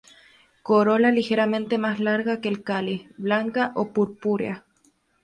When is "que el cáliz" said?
2.41-3.07